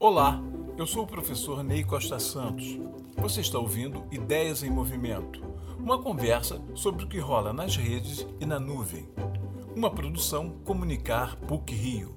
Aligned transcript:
Olá, 0.00 0.40
eu 0.76 0.86
sou 0.86 1.02
o 1.02 1.06
professor 1.08 1.64
Ney 1.64 1.82
Costa 1.82 2.20
Santos. 2.20 2.78
Você 3.16 3.40
está 3.40 3.58
ouvindo 3.58 4.06
Ideias 4.12 4.62
em 4.62 4.70
Movimento, 4.70 5.42
uma 5.76 6.00
conversa 6.00 6.62
sobre 6.72 7.04
o 7.04 7.08
que 7.08 7.18
rola 7.18 7.52
nas 7.52 7.74
redes 7.74 8.24
e 8.40 8.46
na 8.46 8.60
nuvem. 8.60 9.08
Uma 9.74 9.92
produção 9.92 10.50
Comunicar 10.64 11.34
PUC 11.48 11.74
Rio. 11.74 12.14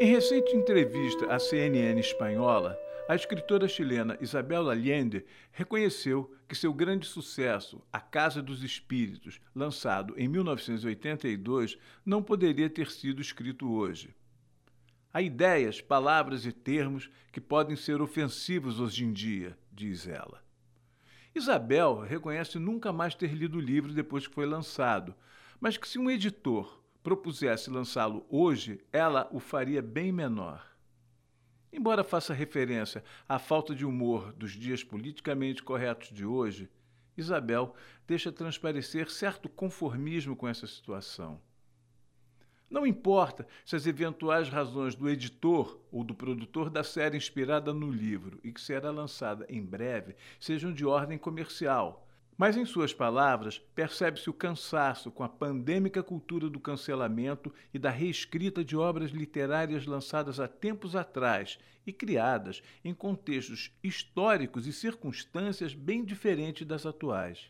Em 0.00 0.06
recente 0.06 0.56
entrevista 0.56 1.26
à 1.26 1.38
CNN 1.38 2.00
espanhola, 2.00 2.74
a 3.08 3.14
escritora 3.14 3.66
chilena 3.66 4.16
Isabel 4.20 4.70
Allende 4.70 5.24
reconheceu 5.50 6.32
que 6.48 6.54
seu 6.54 6.72
grande 6.72 7.06
sucesso, 7.06 7.82
A 7.92 8.00
Casa 8.00 8.40
dos 8.40 8.62
Espíritos, 8.62 9.40
lançado 9.54 10.14
em 10.16 10.28
1982, 10.28 11.76
não 12.04 12.22
poderia 12.22 12.70
ter 12.70 12.90
sido 12.90 13.20
escrito 13.20 13.70
hoje. 13.70 14.14
Há 15.12 15.20
ideias, 15.20 15.80
palavras 15.80 16.46
e 16.46 16.52
termos 16.52 17.10
que 17.30 17.40
podem 17.40 17.76
ser 17.76 18.00
ofensivos 18.00 18.80
hoje 18.80 19.04
em 19.04 19.12
dia, 19.12 19.58
diz 19.70 20.06
ela. 20.06 20.42
Isabel 21.34 22.00
reconhece 22.00 22.58
nunca 22.58 22.92
mais 22.92 23.14
ter 23.14 23.32
lido 23.34 23.58
o 23.58 23.60
livro 23.60 23.92
depois 23.92 24.26
que 24.26 24.34
foi 24.34 24.46
lançado, 24.46 25.14
mas 25.60 25.76
que 25.76 25.88
se 25.88 25.98
um 25.98 26.10
editor 26.10 26.82
propusesse 27.02 27.68
lançá-lo 27.68 28.24
hoje, 28.28 28.80
ela 28.92 29.28
o 29.32 29.40
faria 29.40 29.82
bem 29.82 30.12
menor. 30.12 30.72
Embora 31.72 32.04
faça 32.04 32.34
referência 32.34 33.02
à 33.26 33.38
falta 33.38 33.74
de 33.74 33.86
humor 33.86 34.32
dos 34.34 34.52
dias 34.52 34.84
politicamente 34.84 35.62
corretos 35.62 36.10
de 36.10 36.26
hoje, 36.26 36.68
Isabel 37.16 37.74
deixa 38.06 38.30
transparecer 38.30 39.10
certo 39.10 39.48
conformismo 39.48 40.36
com 40.36 40.46
essa 40.46 40.66
situação. 40.66 41.40
Não 42.68 42.86
importa 42.86 43.46
se 43.64 43.76
as 43.76 43.86
eventuais 43.86 44.48
razões 44.48 44.94
do 44.94 45.08
editor 45.08 45.78
ou 45.90 46.04
do 46.04 46.14
produtor 46.14 46.70
da 46.70 46.84
série 46.84 47.16
inspirada 47.16 47.72
no 47.72 47.90
livro 47.90 48.38
e 48.42 48.52
que 48.52 48.60
será 48.60 48.90
lançada 48.90 49.46
em 49.48 49.62
breve 49.62 50.14
sejam 50.40 50.72
de 50.72 50.84
ordem 50.84 51.18
comercial, 51.18 52.06
mas, 52.42 52.56
em 52.56 52.64
suas 52.64 52.92
palavras, 52.92 53.60
percebe-se 53.72 54.28
o 54.28 54.34
cansaço 54.34 55.12
com 55.12 55.22
a 55.22 55.28
pandêmica 55.28 56.02
cultura 56.02 56.50
do 56.50 56.58
cancelamento 56.58 57.54
e 57.72 57.78
da 57.78 57.88
reescrita 57.88 58.64
de 58.64 58.76
obras 58.76 59.12
literárias 59.12 59.86
lançadas 59.86 60.40
há 60.40 60.48
tempos 60.48 60.96
atrás 60.96 61.56
e 61.86 61.92
criadas 61.92 62.60
em 62.84 62.92
contextos 62.92 63.70
históricos 63.80 64.66
e 64.66 64.72
circunstâncias 64.72 65.72
bem 65.72 66.04
diferentes 66.04 66.66
das 66.66 66.84
atuais. 66.84 67.48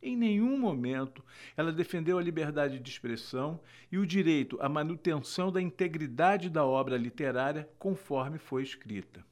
Em 0.00 0.16
nenhum 0.16 0.58
momento 0.58 1.22
ela 1.54 1.70
defendeu 1.70 2.16
a 2.16 2.22
liberdade 2.22 2.78
de 2.78 2.88
expressão 2.88 3.60
e 3.92 3.98
o 3.98 4.06
direito 4.06 4.56
à 4.62 4.66
manutenção 4.66 5.52
da 5.52 5.60
integridade 5.60 6.48
da 6.48 6.64
obra 6.64 6.96
literária 6.96 7.68
conforme 7.78 8.38
foi 8.38 8.62
escrita. 8.62 9.22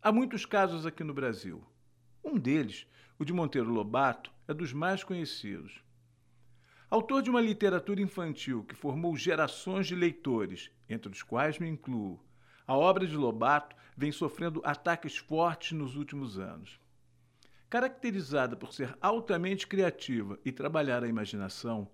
Há 0.00 0.10
muitos 0.10 0.46
casos 0.46 0.86
aqui 0.86 1.04
no 1.04 1.12
Brasil. 1.12 1.62
Um 2.30 2.38
deles 2.38 2.86
o 3.18 3.24
de 3.24 3.32
Monteiro 3.32 3.70
Lobato 3.70 4.30
é 4.46 4.52
dos 4.52 4.70
mais 4.70 5.02
conhecidos. 5.02 5.82
Autor 6.90 7.22
de 7.22 7.30
uma 7.30 7.40
literatura 7.40 8.02
infantil 8.02 8.64
que 8.64 8.74
formou 8.74 9.16
gerações 9.16 9.86
de 9.86 9.94
leitores, 9.94 10.70
entre 10.90 11.10
os 11.10 11.22
quais 11.22 11.58
me 11.58 11.66
incluo, 11.66 12.22
a 12.66 12.76
obra 12.76 13.06
de 13.06 13.16
Lobato 13.16 13.74
vem 13.96 14.12
sofrendo 14.12 14.60
ataques 14.62 15.16
fortes 15.16 15.72
nos 15.72 15.96
últimos 15.96 16.38
anos. 16.38 16.78
Caracterizada 17.70 18.54
por 18.54 18.74
ser 18.74 18.94
altamente 19.00 19.66
criativa 19.66 20.38
e 20.44 20.52
trabalhar 20.52 21.02
a 21.02 21.08
imaginação, 21.08 21.88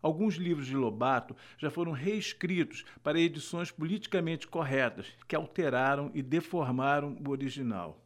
alguns 0.00 0.36
livros 0.36 0.68
de 0.68 0.76
Lobato 0.76 1.34
já 1.58 1.68
foram 1.68 1.90
reescritos 1.90 2.84
para 3.02 3.18
edições 3.18 3.72
politicamente 3.72 4.46
corretas 4.46 5.08
que 5.26 5.34
alteraram 5.34 6.12
e 6.14 6.22
deformaram 6.22 7.18
o 7.26 7.30
original. 7.30 8.00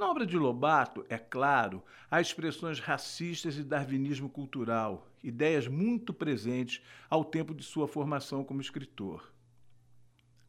Na 0.00 0.08
obra 0.08 0.24
de 0.24 0.38
Lobato, 0.38 1.04
é 1.10 1.18
claro, 1.18 1.84
há 2.10 2.22
expressões 2.22 2.80
racistas 2.80 3.58
e 3.58 3.62
darwinismo 3.62 4.30
cultural, 4.30 5.06
ideias 5.22 5.68
muito 5.68 6.14
presentes 6.14 6.82
ao 7.10 7.22
tempo 7.22 7.54
de 7.54 7.62
sua 7.62 7.86
formação 7.86 8.42
como 8.42 8.62
escritor. 8.62 9.30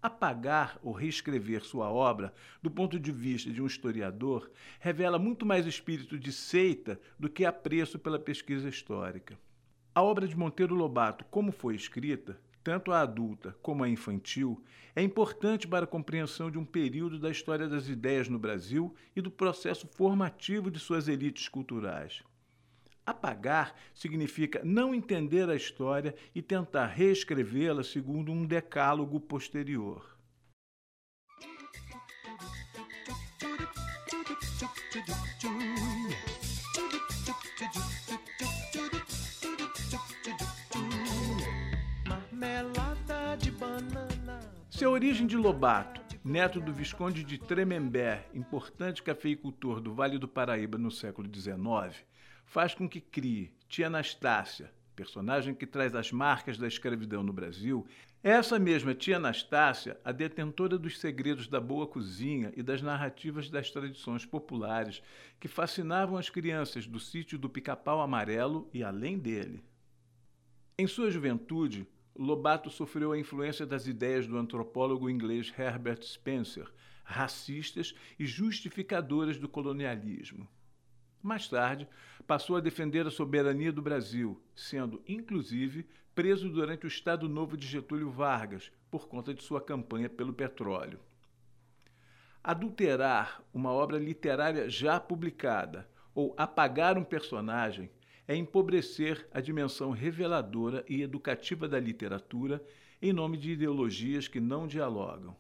Apagar 0.02 0.80
ou 0.82 0.94
reescrever 0.94 1.66
sua 1.66 1.92
obra, 1.92 2.34
do 2.64 2.72
ponto 2.72 2.98
de 2.98 3.12
vista 3.12 3.52
de 3.52 3.62
um 3.62 3.68
historiador, 3.68 4.50
revela 4.80 5.20
muito 5.20 5.46
mais 5.46 5.68
espírito 5.68 6.18
de 6.18 6.32
seita 6.32 6.98
do 7.20 7.30
que 7.30 7.44
apreço 7.44 8.00
pela 8.00 8.18
pesquisa 8.18 8.70
histórica. 8.70 9.38
A 9.94 10.02
obra 10.02 10.30
de 10.30 10.38
Monteiro 10.38 10.76
Lobato, 10.76 11.26
como 11.26 11.52
foi 11.52 11.76
escrita, 11.76 12.40
tanto 12.64 12.92
a 12.92 13.02
adulta 13.02 13.56
como 13.62 13.84
a 13.84 13.90
infantil, 13.90 14.64
é 14.96 15.02
importante 15.02 15.68
para 15.68 15.86
a 15.86 15.88
compreensão 15.88 16.52
de 16.52 16.58
um 16.58 16.66
período 16.66 17.18
da 17.18 17.30
história 17.30 17.68
das 17.68 17.88
ideias 17.88 18.28
no 18.28 18.38
Brasil 18.38 18.94
e 19.16 19.22
do 19.22 19.32
processo 19.32 19.88
formativo 19.88 20.70
de 20.70 20.80
suas 20.80 21.08
elites 21.08 21.48
culturais. 21.48 22.24
Apagar 23.06 23.76
significa 23.94 24.62
não 24.64 24.94
entender 24.94 25.50
a 25.50 25.56
história 25.56 26.16
e 26.36 26.42
tentar 26.42 26.88
reescrevê-la 26.88 27.84
segundo 27.84 28.32
um 28.32 28.46
decálogo 28.46 29.20
posterior. 29.20 30.12
Seu 44.82 44.94
origem 44.94 45.28
de 45.28 45.38
Lobato, 45.38 46.02
neto 46.26 46.60
do 46.60 46.74
Visconde 46.74 47.24
de 47.24 47.38
Tremembé, 47.38 48.28
importante 48.34 49.04
cafeicultor 49.04 49.80
do 49.80 49.94
Vale 49.94 50.18
do 50.18 50.28
Paraíba 50.28 50.76
no 50.76 50.90
século 50.90 51.30
XIX, 51.32 52.04
faz 52.48 52.74
com 52.74 52.90
que 52.90 53.00
crie 53.00 53.54
Tia 53.70 53.86
Anastácia, 53.86 54.74
personagem 54.96 55.54
que 55.54 55.68
traz 55.68 55.94
as 55.94 56.12
marcas 56.12 56.58
da 56.58 56.68
escravidão 56.68 57.22
no 57.22 57.32
Brasil, 57.32 57.86
essa 58.24 58.58
mesma 58.58 58.96
tia 58.96 59.18
Anastácia, 59.18 60.00
a 60.04 60.12
detentora 60.12 60.80
dos 60.80 61.00
segredos 61.00 61.48
da 61.48 61.62
boa 61.62 61.86
cozinha 61.86 62.52
e 62.58 62.64
das 62.64 62.82
narrativas 62.82 63.52
das 63.52 63.70
tradições 63.70 64.26
populares 64.26 65.04
que 65.40 65.48
fascinavam 65.48 66.18
as 66.18 66.28
crianças 66.28 66.88
do 66.88 67.00
sítio 67.00 67.38
do 67.38 67.48
Pica-Pau 67.48 68.02
Amarelo 68.02 68.68
e 68.74 68.84
além 68.84 69.20
dele. 69.20 69.64
Em 70.76 70.88
sua 70.88 71.12
juventude, 71.12 71.88
Lobato 72.16 72.70
sofreu 72.70 73.12
a 73.12 73.18
influência 73.18 73.66
das 73.66 73.88
ideias 73.88 74.28
do 74.28 74.38
antropólogo 74.38 75.10
inglês 75.10 75.54
Herbert 75.58 76.04
Spencer, 76.04 76.72
racistas 77.04 77.96
e 78.20 78.26
justificadoras 78.26 79.38
do 79.38 79.48
colonialismo. 79.48 80.48
Mais 81.22 81.48
tarde, 81.48 81.88
passou 82.28 82.56
a 82.56 82.62
defender 82.62 83.06
a 83.06 83.12
soberania 83.12 83.72
do 83.72 83.82
Brasil, 83.82 84.42
sendo, 84.56 85.02
inclusive, 85.08 85.88
preso 86.16 86.50
durante 86.50 86.86
o 86.86 86.88
Estado 86.88 87.30
Novo 87.30 87.56
de 87.56 87.68
Getúlio 87.68 88.10
Vargas, 88.10 88.72
por 88.90 89.08
conta 89.08 89.34
de 89.34 89.44
sua 89.44 89.62
campanha 89.62 90.10
pelo 90.10 90.34
petróleo. 90.34 91.00
Adulterar 92.44 93.44
uma 93.54 93.72
obra 93.72 93.98
literária 93.98 94.68
já 94.68 95.00
publicada 95.00 95.88
ou 96.14 96.34
apagar 96.38 96.98
um 96.98 97.04
personagem 97.04 97.90
é 98.28 98.36
empobrecer 98.36 99.28
a 99.34 99.42
dimensão 99.42 99.92
reveladora 99.92 100.84
e 100.88 101.02
educativa 101.02 101.68
da 101.68 101.80
literatura 101.80 102.64
em 103.02 103.12
nome 103.12 103.38
de 103.38 103.52
ideologias 103.52 104.28
que 104.28 104.40
não 104.40 104.68
dialogam. 104.68 105.36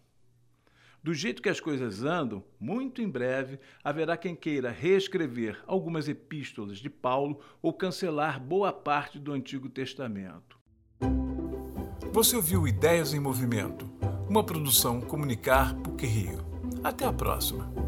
Do 1.04 1.14
jeito 1.14 1.42
que 1.42 1.50
as 1.50 1.60
coisas 1.60 2.04
andam, 2.04 2.44
muito 2.60 3.02
em 3.02 3.10
breve 3.10 3.60
haverá 3.84 4.16
quem 4.16 4.36
queira 4.36 4.70
reescrever 4.70 5.60
algumas 5.66 6.08
epístolas 6.08 6.78
de 6.78 6.92
Paulo 6.92 7.40
ou 7.60 7.74
cancelar 7.74 8.40
boa 8.40 8.72
parte 8.72 9.18
do 9.18 9.32
Antigo 9.32 9.68
Testamento. 9.68 10.60
Você 12.12 12.36
ouviu 12.36 12.68
Ideias 12.68 13.14
em 13.14 13.20
Movimento, 13.20 13.90
uma 14.30 14.44
produção 14.44 15.02
Comunicar 15.02 15.74
PUC 15.76 16.06
Rio. 16.06 16.52
Até 16.84 17.06
a 17.06 17.14
próxima. 17.14 17.81